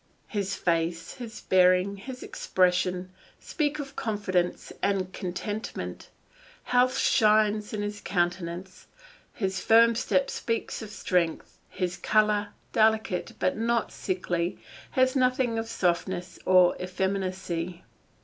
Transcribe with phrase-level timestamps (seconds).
[0.29, 6.09] His face, his bearing, his expression, speak of confidence and contentment;
[6.63, 8.87] health shines in his countenance,
[9.35, 14.57] his firm step speaks of strength; his colour, delicate but not sickly,
[14.89, 17.83] has nothing of softness or effeminacy.